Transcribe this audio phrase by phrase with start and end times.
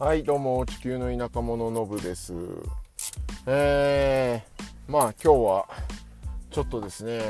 [0.00, 2.32] はいどうも地球の田舎者のぶです。
[3.46, 5.68] えー、まあ今日は
[6.50, 7.20] ちょっとですね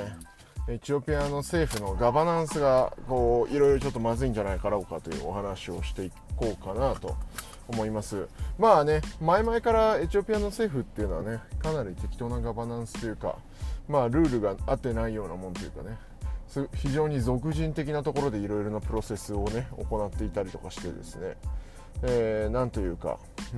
[0.69, 7.17] エチオピアの政府のガバナンスがこういろいろちょっとまずいんじゃないかろうかというお話をしていこうかなと
[7.67, 8.29] 思います。
[8.57, 13.35] まあね前々からエチオピアの政府っていうのはねかなり適当なガバナンスというか
[13.89, 15.99] まあルールが合ってないようなもんというかね
[16.77, 21.35] 非常に俗人的なところでいろいろなプロセスをね行っていたりとかしてですね、
[22.03, 23.19] えー、なんというか、
[23.55, 23.57] う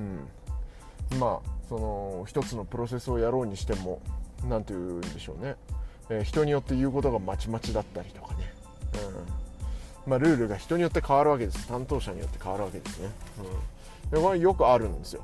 [1.15, 4.01] ん、まあその一つのプロセスをやろうにしても
[4.47, 5.55] 何て言うんでしょうね、
[6.09, 8.53] えー、人によって言うことがまちまちだったりとかね、
[10.05, 10.11] うん。
[10.11, 11.67] まあ、ルールが人によって変わるわけです。
[11.67, 13.09] 担当者によって変わるわけですね、
[14.05, 15.23] うん、でこれよくあるんですよ、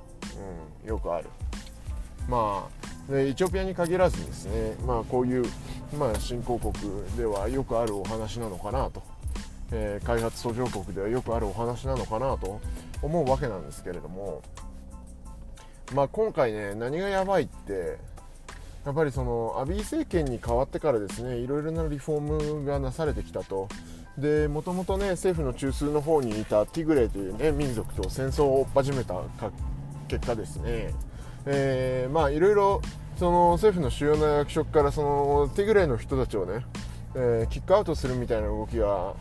[0.84, 1.26] うん、よくある。
[2.28, 2.80] まあ
[3.12, 5.44] エチオピアに限らずですね、まあ、こういう、
[5.98, 6.72] まあ、新興国
[7.18, 9.02] ではよくあるお話なのかなと、
[9.72, 12.62] えー、開発途上国ではよくあるお話なのかなと。
[13.02, 14.42] 思うわけなんですけれども、
[15.94, 17.98] まあ、今回ね何がやばいって
[18.86, 23.68] やっぱりそのアビー政権に変わってからですねいろいろなリフォームがなされてきたと。
[24.18, 29.16] でもともとね政府の中枢の方にいたティグレイというね民族と戦争を追っ始めた
[30.10, 30.94] 結果ですね。
[31.46, 32.82] えー、まあいろいろ
[33.18, 36.66] その政府の主要な役職からそのティグレイの人たちをね、
[37.16, 39.14] えー、キックアウトするみたいな動きが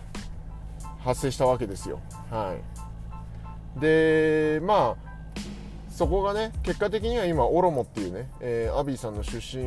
[1.00, 2.00] 発生したわけですよ。
[2.30, 2.77] はい、
[3.80, 5.08] でまあ
[5.90, 9.64] そこがね結果的には今オロモっていうね、えー、アビーさんの出身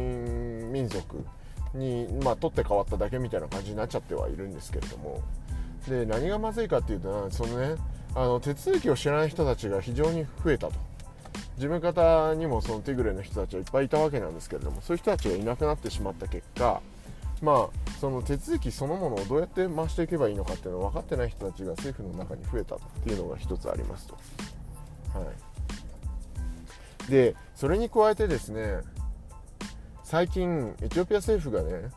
[0.72, 1.26] 民族
[1.74, 5.22] に、まあ、取って変わっただけみたいな感じになっちゃってはいるんですけれども。
[5.88, 7.76] で何がまずいかっていうとそのね
[8.14, 10.74] あの手続きを知らない人たちが非常に増えたと。
[11.58, 16.82] 事務方にもそのテグレの人たちはいっぱいいたわけなんですけれどもそういう人たちがいなくなってしまった結果
[17.42, 24.16] まあその手続きそのものをどうやって回していけばいいのかっていうのを分かってない人たちが政府の中に増えたっていうのが一つありますと。
[25.14, 25.26] は
[27.08, 28.80] い、でそれに加えてですね
[30.04, 31.90] 最近エチオピア政府がね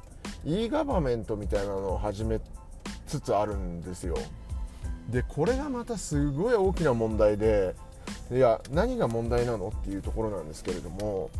[0.45, 2.41] e ガバメントみたいなのを始め
[3.07, 4.17] つつあるんですよ。
[5.11, 7.75] でこれがまたすごい大きな問題で
[8.31, 11.31] いや何が問題なのっていうところなんですけれども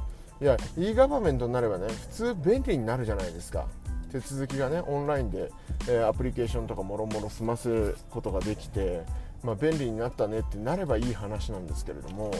[0.41, 3.67] いや e ガバメントになればね普通便利になるじゃないですか
[4.15, 5.51] 手続きがねオンラインで、
[5.89, 9.03] えー、アプリケーションとかもろもろ済ますことができて、
[9.43, 12.31] まあ、便利になったねってなればいい話なんですけれども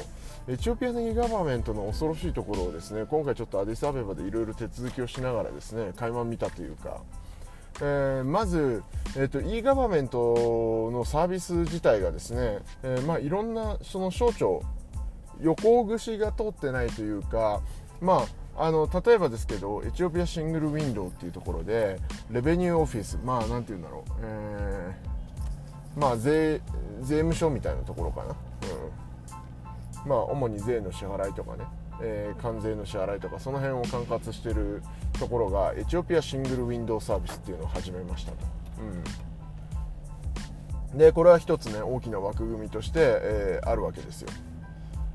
[0.47, 7.01] エチオピアの e ガバメントの恐ろしいところをですね今回ちょっとアディスアベバでいろいろ手続きをしながらですね垣間見たというか
[7.81, 8.85] えー、まず、
[9.17, 14.63] えーと、e ガバメントのサービス自体がですね、えー、まあ、いろんなその省庁
[15.41, 17.63] 横串が通ってないというか、
[18.01, 21.99] まあ、あの例えばですけどエチオピアシングルウィンドウっていうところで
[22.31, 26.61] レベニューオフィスまあなんて言うんだろう、えー、まあ税
[27.01, 28.37] 税務署みたいなところかな、
[30.05, 31.65] うん、まあ主に税の支払いとかね。
[32.01, 34.83] えー、関税の支払いとかその辺を管轄してる
[35.19, 38.39] ところがエチオピアシングルウィンドウサービスっていうのを始めましたと、
[40.93, 44.29] うん、でこれは一つね大きな枠組みとして、えー、あるわけですよ。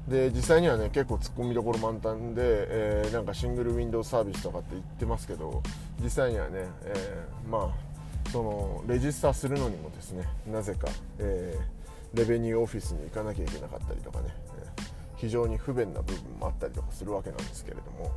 [0.09, 5.61] で実際にはね結構突っ込みどころ満タンで、えー、なんかシングルウィンドウサービスとかって言ってますけど
[6.01, 10.87] 実際にはね、えー、まあそのレジスターするのにもですねなぜか、
[11.19, 14.27] えー、レベニューオフィスに行かなきゃいけなかったりとかね、
[15.17, 18.11] 非常に不便な部分もあったりとかするわけなんですけれども、は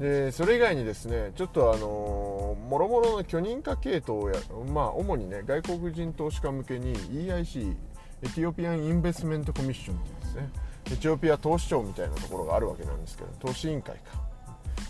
[0.00, 4.40] い、でそれ以外にですねちょっとあのもろもろの許認可系統や、
[4.72, 7.74] まあ、主にね外国人投資家向けに EIC
[8.22, 10.48] エチオピアン・インベスメント・コミッションっていうですね。
[10.92, 14.20] エチオピア投資庁みたいなところがあるわけなんですけど投資委員会か。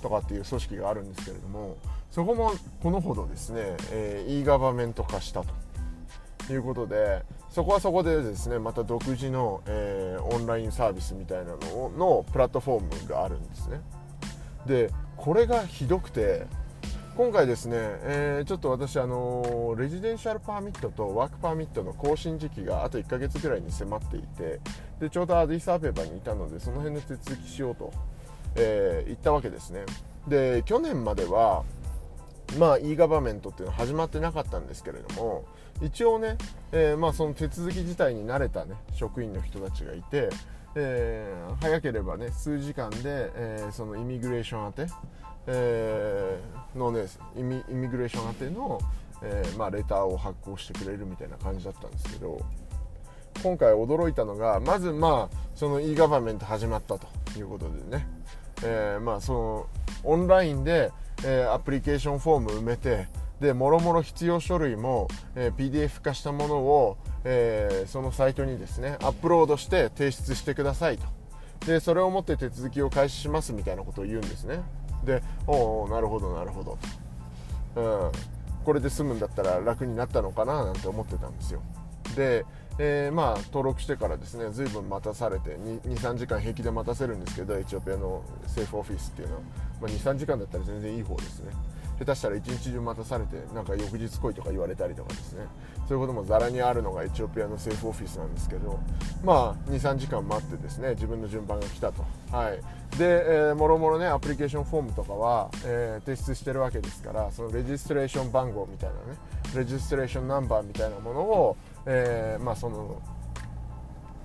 [0.01, 1.77] とかっていう組織があるんですけれども
[2.11, 5.49] そこもこのほどですね、えー、e ガバメント化したと。
[6.51, 13.81] いうことでそこはそこでですねまた独自の、えー、オンラインサービスみたいなののプラットフォームがあるんですね。
[14.67, 16.47] でこれがひどくて
[17.15, 24.61] 今回ですね、えー、ちょっと私、あのレジデンシャルパーミットとワークパーミットの更新時期があと1ヶ月ぐらいに迫っていて
[24.99, 27.93] でちょうどアディサーベバにいたのでその辺の手続きしようと、
[28.57, 29.85] えー、言ったわけですね。
[30.27, 31.65] で去年までは
[32.59, 35.45] まあ、e ガバメントっていうのは始まってなかったんですけれども
[35.81, 36.37] 一応ね、
[36.71, 40.29] え、まあ、その手続き自体に慣れた、ね、職員の人たちがいて、
[40.75, 44.87] えー、早ければね数時間で、えー、そのイミグレーション宛て、
[45.47, 46.41] え
[46.77, 48.81] のねイミイミグレーション宛ての、
[49.23, 52.41] えまあ、レターを発行してくれるみたいな感じだったんですけど
[53.43, 58.07] 今回驚いたのがまずまあその e ガバメント始まったということでね、
[58.65, 59.67] えまあその
[60.05, 60.91] オンラインで
[61.25, 63.07] えー、アプリケーションフォーム埋めて
[63.41, 71.07] でもろもろ必要書類も、えー、PDF 化したものを、えー、そのサイトにですねアップロードして提出してくださいと。
[71.67, 74.61] でそれをもって手続きを開始しますみたいなことを言うんですね。
[75.05, 76.79] でおおなるほどなるほど
[77.75, 78.13] と、うん、
[78.65, 81.63] これで済むんだったら楽になったのかななんて思ってたんですよ。
[82.17, 82.45] で、
[82.79, 89.41] えー、まあ登録してからですね随分待たされて23時間平気で待たせるんですけどエチオピアの政府オフィスっていうのは、
[89.83, 91.53] まあ、23時間だったら全然いい方ですね。
[91.99, 95.47] 下手したら一日中待たされてなんか翌日来いとか言われたりとかですね。
[95.89, 98.79] そういうこともざらにあるのがエチオピアの政府オフィスなんですけど
[99.25, 102.05] まあ23時間待ってですね自分の順番が来たと。
[102.31, 102.61] はい。
[102.97, 109.19] で、えー、もろもろねアプリケーションフォームとかは、えー、提出してるわけですからそのレジストレーション番号みたいなね
[109.57, 111.57] レジストレーションナンバーみたいなものを、
[111.87, 113.01] えー、まあその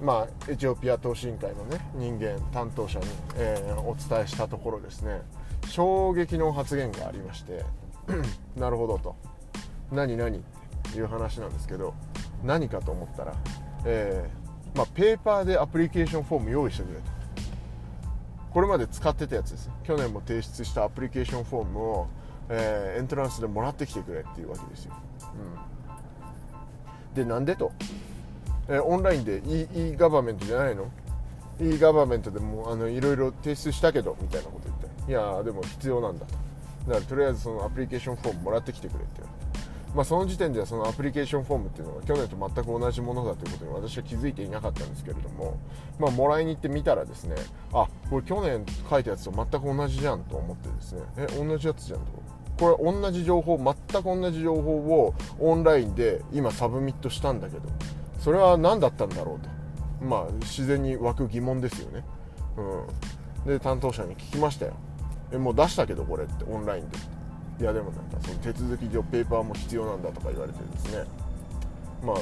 [0.02, 3.06] まあ、エチオピア投資委員会の、ね、人間担当者に、
[3.36, 5.22] えー、お伝えしたところですね。
[5.68, 7.64] 衝撃の発言がありまして
[8.56, 9.16] なるほどと。
[9.92, 10.38] 何何？
[10.38, 10.42] っ
[10.92, 11.94] ていう話なんですけど
[12.44, 13.36] 何かと思ったら、
[13.86, 17.18] えー、まあ、ペーパーでアプリケーションフォーム用意してくれと。
[18.58, 22.08] これまで使ってたやつです去年も提出したアプリケーションフォームを、
[22.50, 24.94] えー、エントランスでもらってきてくれっていうわけですよ、
[27.12, 27.72] うん、でなんでと、
[28.68, 30.90] えー、オンラインで e, e ガバメントじゃないの？
[31.60, 36.34] E ガバメントでもあのいろいろ提出したけどみたいなこと言っていやでも必要なんだと
[36.88, 39.48] だからとりあえずその application form もらってきてくれって言われて
[39.96, 45.58] まあ、その時点ではその application form っていうのが去年と全く同じものだということに私は気づいていなかったんですけれども、
[45.98, 47.36] まあ、もらいに行ってみたらですね
[47.74, 51.02] あこれ去年書いたやつと全く同じじゃんと思ってですね。
[51.18, 52.06] え同じやつじゃんと。
[52.60, 57.62] これ同じ情報全く同じ情報をオンラインで今 submit したんだけど
[58.20, 59.57] それは何だったんだろうと。
[60.02, 62.04] まあ自然に湧く疑問ですよね、
[62.58, 64.74] うん、で担当者に聞きましたよ。
[65.32, 66.98] えもう出したけどこれってオンラインで。
[67.60, 71.06] いやでもなんかその手続き上ペーパーも必要なんだとか言われてですね。
[72.04, 72.18] まあ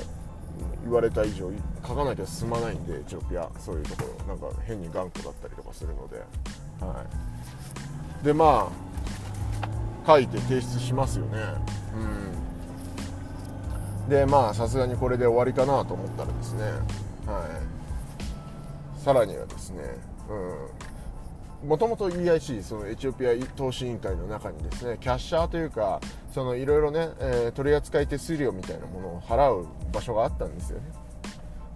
[0.83, 1.51] 言われた以上
[1.86, 6.19] 書かなきゃ進まないんでエチオピアそういうところなんか変に頑固だったりとかするので。
[6.80, 7.04] は
[8.22, 8.25] い。
[8.25, 11.39] でまあ書いて提出しますよね。
[14.06, 14.10] うん。
[14.10, 16.63] でまあさすがにこれで終わりかなと思ったらですね
[19.06, 19.84] さらにはですね
[21.62, 21.69] うん。
[21.69, 26.02] もともと EIC そのエチオピア投資委員会の中にですねキャッシャーというか
[26.34, 30.86] そのいろいろね、えー、取扱手数料みたいなものを払う場所があったんですよね。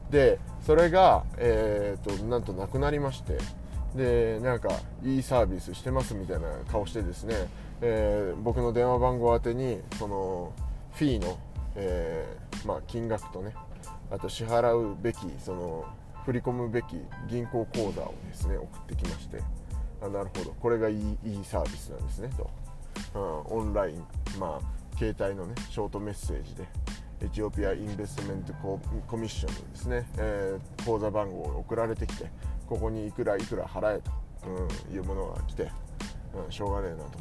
[0.10, 3.38] でそれが、えーと、なんとなくなりまして
[3.96, 4.70] でなんか
[5.04, 7.36] いいサービスしてますみたいな顔してですね、
[7.82, 10.52] えー、僕の電話番号宛てにその
[10.94, 11.38] フィーの、
[11.76, 13.54] えー、まあ、金額とね
[14.10, 15.86] あと支払うべきその
[16.26, 19.42] 振り込むべき銀行口座をですね送ってきまして
[20.02, 20.52] あなるほど。
[20.60, 22.50] これがいいいいサービスなんですねと、
[23.52, 24.04] うん、オンライン、
[24.40, 26.66] まあ、携帯のねショートメッセージで
[27.22, 28.80] エチオピアインベストメントコ
[29.18, 32.32] ミッションのですね、えー、口座番号を送られてきて
[32.68, 34.12] ここにいくらいくら払えと、
[34.48, 35.70] うん、いうものが来て、
[36.34, 37.20] うん、しょうがねえなと、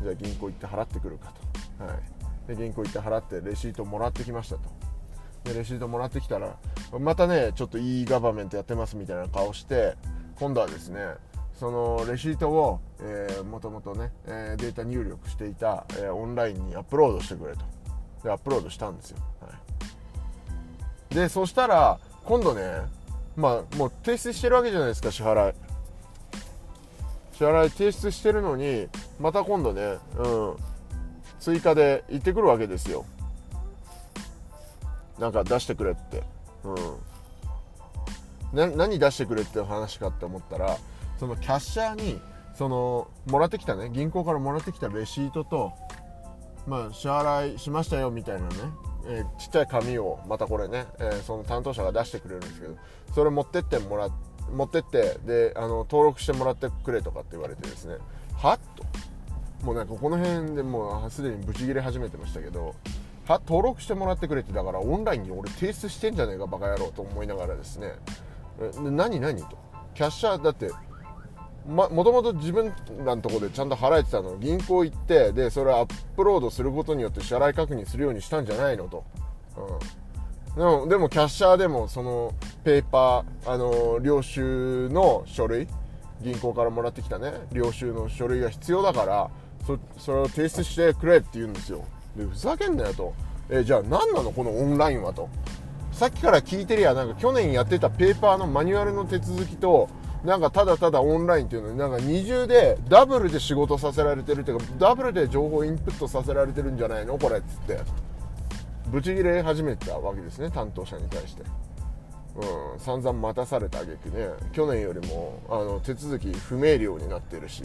[0.00, 1.32] うん、じゃあ銀行行って払ってくるか
[1.78, 4.62] と、はい、で銀行行って払ってレシートもらってきましたと。
[5.44, 6.56] でレシートもらってきたら
[6.98, 9.96] またねちょっといいガバメントやってますみたいな顔して
[10.36, 11.14] 今度はですね
[11.58, 17.60] そのレシートを、えー、もともとね、え、データ入力していた、え、オンラインにアップロードしてくれと。
[18.24, 19.48] でアップロードしたんですよ、は
[21.10, 22.80] い、でそしたら今度ね
[23.36, 25.54] まあもう提出してるわけじゃないですか支払い。
[27.32, 28.88] 支払い提出してるのに
[29.18, 30.56] また今度ね、うん、
[31.40, 33.04] 追加で行ってくるわけですよ。
[35.18, 36.22] なんか出してくれって、
[36.64, 40.76] うん、何出してくれって話かって思ったら
[41.18, 42.20] そのキャッシャーに
[42.54, 45.72] そのもらってきたね銀行からもらってきたレシートと、
[46.66, 48.54] まあ、支払いしましたよみたいなね、
[49.06, 52.76] えー、ちっちゃい紙をまたこれね、えー、その担当者が出してくれるんですけど
[53.14, 54.10] それ持ってってもら
[54.52, 57.96] 持ってってであの登録してもらってくれとかって言われてですね
[58.34, 58.84] はっと。
[59.64, 62.74] もうなんかこの辺でもうすでにブチギレ始めてましたけど
[63.26, 67.92] は登録してもらってくれってだからオンラインに俺提出してんじゃねえかバカ野郎と思いながらですね。
[68.82, 69.56] 何何と。
[69.94, 70.70] キャッシャーだって、
[71.66, 72.72] もともと自分
[73.04, 74.36] らのとこでちゃんと払えてたの。
[74.38, 79.04] 銀行行ってでそれをアップロードすることによって支払い確認するようにしたんじゃないのと、
[79.56, 85.68] うん、でもでもキャッシャーでもそのペーパー、あの領収の書類
[86.20, 87.32] 銀行からもらってきたね。
[87.52, 89.30] 領収の書類が必要だから
[89.66, 91.84] そそれを提出してくれって言うんですよ。
[92.16, 93.14] でふざけんなよと。
[93.50, 95.28] えじゃあ何なのこのオンラインはと。
[95.92, 99.90] さっきから聞いてりゃなんか去年やってたペーパーのマニュアルの手続きと
[100.24, 107.18] なんかただただオンラインっていうのになんか二重でダブルで仕事させられてるっていうかダブルで情報インプットさせられてるんじゃないの？
[107.18, 107.80] これっつって。
[108.86, 111.42] ブチギレ始めたわけですね担当者に対して。
[112.34, 114.28] うん、散々待たされた挙句ね。
[114.52, 117.62] 去年よりもあの手続き不明瞭になってるし。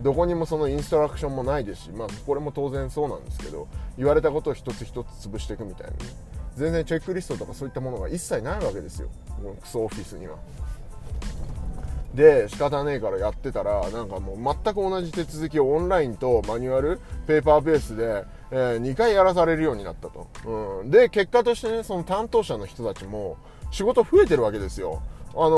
[0.00, 5.96] どこにもそのインストラクションもないですし、まあ、これも当然そうなんですけど言われたことを一つ一つ潰していくみたいなね
[6.56, 10.36] 全然チェックリストとかそういったものが一切ないわけですよこのクソオフィスには。
[12.14, 20.26] で仕方ねえからやってたらなんかもう全く同じ手続きをオンラインとマニュアルペーパーベースで、えー、2回やらされるようになったと、
[20.80, 23.36] うん、で結果としてねその担当者の人たちも
[23.70, 25.02] 仕事増えてるわけですよ。
[25.38, 25.56] あの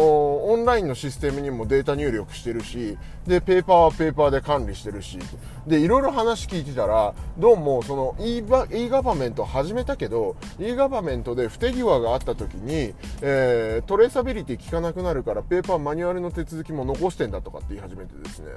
[0.50, 5.18] オンラインのシステムにもデータ入力してるし、で、ペーパーはペーパーで管理してるし、
[5.66, 12.92] で、いろいろ話聞いてたら、どうも、その e バ、e ガバメント始めたけど、e ガバメントで不手際があった時に、
[13.22, 18.50] えー、トレーサビリティ効かなくなるから、ペーパーマニュアルの手続きも残してんだとかって言い始めてですね。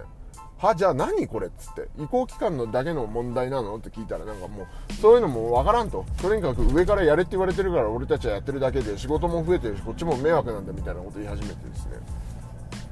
[0.61, 3.77] はじゃあ何これっつって移行期間のだけの問題なの？
[3.77, 6.05] って聞いたらなんかもうそういうのもわからんと。
[6.21, 11.93] とにかく上からやれって言われてるから俺たちはやってるだけで仕事も増えてるしこっちも迷惑なんだみたいなこと言い始めてですね。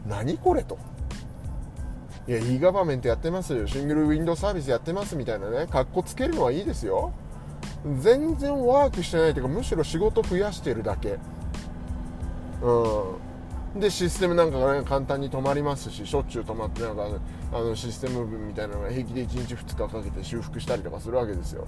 [0.07, 0.79] 何これと。
[2.27, 3.67] いや e ガバメントやってますよ。
[3.67, 5.67] シングルウィンドウサービスやってますみたいなね。
[5.67, 7.13] かっこつけるのはいいですよ。
[8.01, 11.19] 全然ワークしてないというかむしろ仕事増やしてるだけ。
[12.63, 13.28] うん。
[13.75, 17.07] でシステムなんかが、ね、簡単に止まりますししょっちゅう止まってなんか
[17.53, 21.67] あのシステム部みたいなのが平気で1日2日かけて修復したりとかするわけですよ。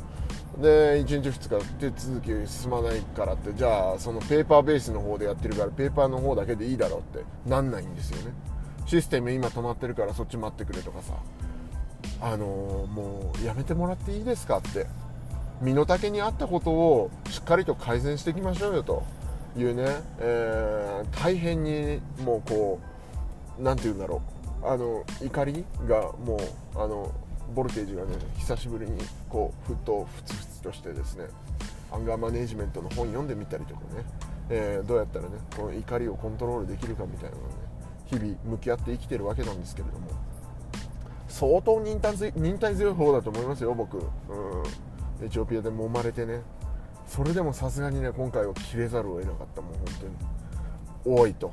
[0.58, 8.34] で1日2日手続き進まないからってじゃあそのペーパーベースの方でやってるからペーパーの方だけでいいだろうってなんないんですよね。
[8.88, 11.14] システム今止まってるからそっち待ってくれとかさ。
[12.24, 14.88] あのー、もうやめてもらっていいですかって。
[15.62, 19.04] 身の丈に合ったことをしっかりと改善していきましょうよと。
[19.58, 19.86] いうね、
[20.20, 22.80] えー、大変にもうこ
[23.60, 24.22] う何て言うんだろ
[24.64, 26.38] うあの怒りがも
[26.76, 27.12] うあの
[27.54, 31.26] ボルテージがね久しぶりにこうふっとふつふつとしてですね
[31.92, 34.06] アンガーマネジメントの本読んでみたりとかね、
[34.50, 37.54] えー、どうやったらねこの怒りをコントロールできるかみたいなのをね
[38.06, 40.08] 日々向き合って生きてるわけなんですけれども
[41.28, 46.42] 相当忍耐忍耐強い方だと思いますよ僕、うん、エチオピアで揉まれてね
[47.12, 49.62] それでもさすがにね今回は切れざるを得なかった。
[49.62, 49.86] もう本
[51.04, 51.18] 当に。
[51.18, 51.52] 多いと。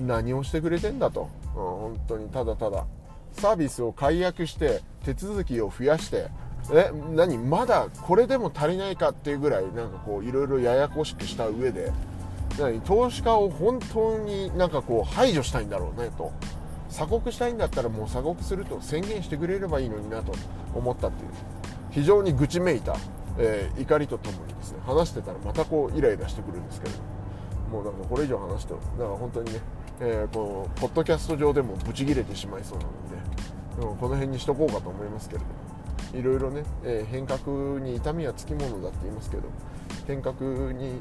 [0.00, 2.28] 何をしてくれてんだと、うん、本当に。
[2.28, 2.86] ただただ。
[3.30, 6.26] サービスを解約して手続きを増やして。
[6.72, 7.38] え何？
[7.38, 11.92] まだこれでも足りないかっていうぐらいなんかこういろいろややこしくした上で。
[12.58, 12.80] 何？
[12.80, 16.32] 投資家を本当になんかこう排除したいんだろうねと。
[16.88, 20.32] 鎖国したいんだったらもう鎖国すると宣言してくれればいいのになと
[20.74, 21.30] 思ったっていう。
[21.92, 22.96] 非常に愚痴めいた。
[23.42, 26.94] えー、怒りとともにですね話してたらまたこうイライラしてくるんですけど
[27.70, 29.60] もうなんかこれ以上話すとだから本当にね、
[30.00, 39.44] えー、このポッドキャスト上でもブチギレてしまいそうなのででもこの辺にしとこうかと思いますけれどもいろいろね、えー、変革に痛みはつきものだって言いますけど
[40.06, 41.00] 変革に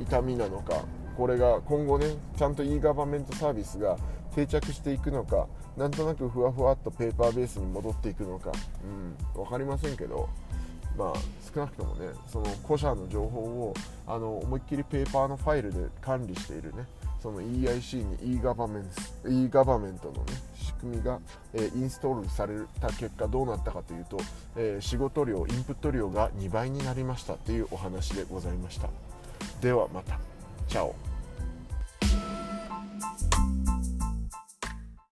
[0.00, 0.84] 痛みなのか
[1.16, 3.98] これが今後ねちゃんと e ガバメントサービスが
[4.34, 8.52] 定着していくのかなんとなくふわふわっとペーパーベースに戻っていくのか、
[8.84, 10.28] うん、分かりませんけど
[10.96, 11.12] まあ、
[11.54, 13.74] 少なくともねその古社の情報を
[14.06, 16.84] あの思いっきりペーパーのファイルで管理しているね
[17.22, 18.84] その EIC に e ガバメン
[19.22, 21.18] ト e ガバメントのね仕組みが、
[21.54, 24.18] え、インストールされた結果どうなったかというと、
[24.56, 28.88] え、仕事量インプット量が2倍になりましたというお話でございました。
[29.60, 30.18] ではまた。
[30.68, 31.09] チャオ。